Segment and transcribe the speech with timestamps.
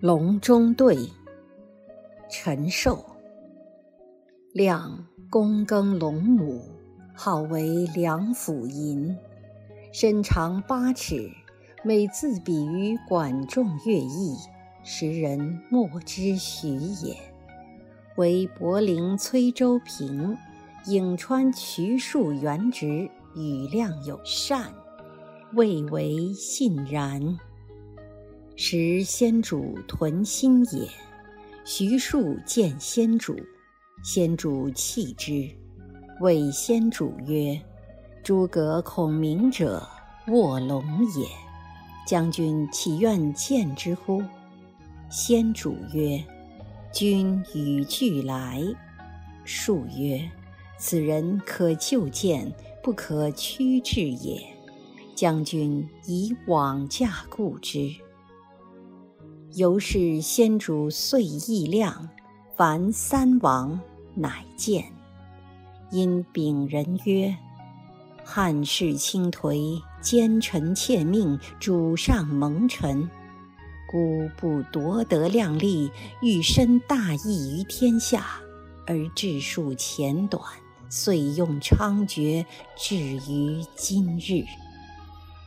[0.00, 0.94] 隆中对，
[2.30, 3.02] 陈寿。
[4.52, 6.60] 亮躬耕龙母，
[7.14, 9.16] 号为梁甫吟。
[9.92, 11.30] 身长八尺，
[11.82, 14.36] 每自比于管仲、乐毅，
[14.84, 17.16] 时人莫知许也。
[18.16, 20.36] 为柏陵崔州平，
[20.84, 24.70] 颍川衢树原直，与亮有善，
[25.54, 27.38] 未为信然。
[28.58, 30.88] 时先主屯心也，
[31.62, 33.36] 徐庶见先主，
[34.02, 35.46] 先主弃之，
[36.22, 37.60] 谓先主曰
[38.24, 39.86] ：“诸葛孔明者，
[40.28, 40.82] 卧龙
[41.14, 41.26] 也。
[42.06, 44.22] 将军岂愿见之乎？”
[45.10, 46.24] 先主曰
[46.90, 48.62] ：“君与俱来。”
[49.44, 50.30] 庶曰
[50.80, 52.50] ：“此人可就见，
[52.82, 54.42] 不可屈至也。
[55.14, 57.94] 将军以往驾故之。”
[59.56, 62.10] 由是先主遂意亮，
[62.54, 63.80] 凡三王，
[64.14, 64.84] 乃见。
[65.90, 67.34] 因禀人曰
[68.22, 73.08] ：“汉室倾颓，奸臣窃命，主上蒙尘。
[73.90, 78.26] 孤不夺得量力，欲伸大义于天下，
[78.86, 80.42] 而治数浅短，
[80.90, 82.44] 遂用猖獗，
[82.76, 84.44] 至于今日。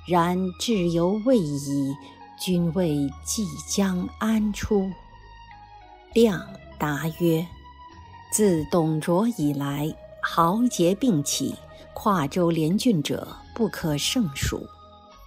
[0.07, 1.93] 然至犹未已。”
[2.39, 4.89] 君谓即将安出？
[6.13, 6.41] 亮
[6.77, 7.45] 答曰
[8.31, 11.53] ：“自董卓以来，豪杰并起，
[11.93, 14.65] 跨州连郡者不可胜数。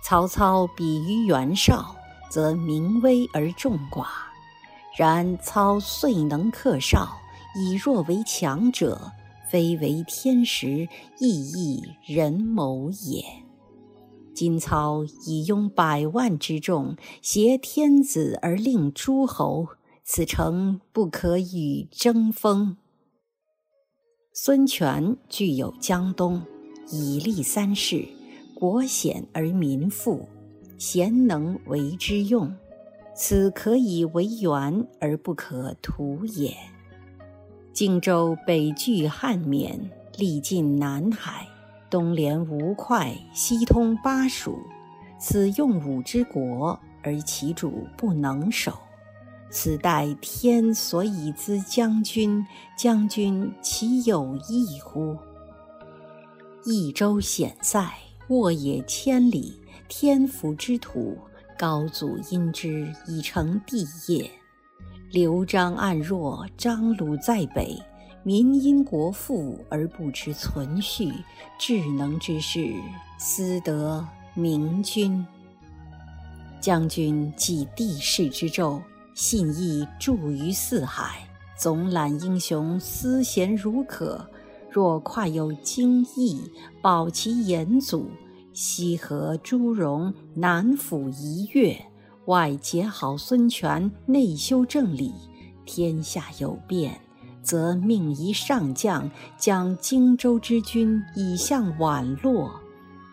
[0.02, 1.94] 曹操比于袁绍，
[2.30, 4.06] 则名威而众寡；
[4.96, 7.20] 然操遂能克绍，
[7.54, 9.12] 以弱为强者，
[9.50, 13.22] 非为天时，亦亦人谋也。”
[14.42, 19.68] 今操以拥百万之众，挟天子而令诸侯，
[20.02, 22.76] 此诚不可与争锋。
[24.34, 26.42] 孙权具有江东，
[26.90, 28.04] 以立三世，
[28.52, 30.28] 国险而民富，
[30.76, 32.52] 贤能为之用，
[33.14, 36.52] 此可以为援而不可图也。
[37.72, 39.78] 荆州北据汉沔，
[40.18, 41.46] 历尽南海。
[41.92, 44.58] 东连吴会，西通巴蜀，
[45.18, 48.72] 此用武之国，而其主不能守。
[49.50, 52.46] 此待天所以资将军，
[52.78, 55.14] 将军其有异乎？
[56.64, 57.92] 益州险塞，
[58.28, 61.18] 沃野千里，天府之土，
[61.58, 64.30] 高祖因之以成帝业。
[65.10, 67.78] 刘璋暗弱，张鲁在北。
[68.24, 71.12] 民因国富而不知存续，
[71.58, 72.72] 智能之士，
[73.18, 75.26] 斯得明君。
[76.60, 78.80] 将军继帝室之胄，
[79.14, 81.26] 信义著于四海，
[81.58, 84.24] 总揽英雄，思贤如渴。
[84.70, 86.40] 若跨有荆益，
[86.80, 88.08] 保其延祖，
[88.52, 91.76] 西和诸戎，南抚夷越，
[92.26, 95.12] 外结好孙权，内修正理，
[95.66, 97.00] 天下有变。
[97.42, 102.50] 则命一上将，将荆州之军以向宛洛。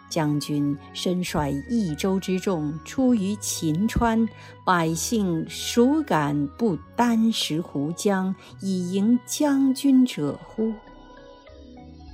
[0.10, 4.28] 将军身率益州之众出于秦川，
[4.66, 10.74] 百姓孰敢不箪食胡浆以迎将军者乎？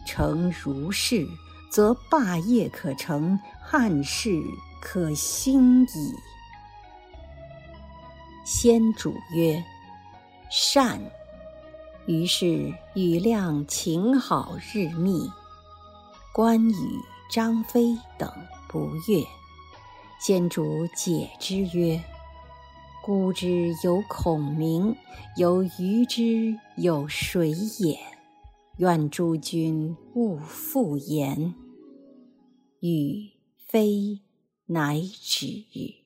[0.05, 1.25] 诚如是，
[1.71, 4.29] 则霸业可成，汉室
[4.81, 6.13] 可兴矣。
[8.45, 9.63] 先主曰
[10.51, 10.99] ：“善。”
[12.07, 15.27] 于是与亮情好日密，
[16.33, 16.75] 关羽、
[17.31, 18.31] 张飞等
[18.69, 19.25] 不悦。
[20.19, 22.03] 先主解之曰
[23.03, 24.95] ：“孤之有孔明，
[25.35, 27.99] 有鱼之有水也？
[28.77, 31.55] 愿诸君勿复言。”
[32.81, 34.21] 羽非
[34.67, 36.04] 乃止。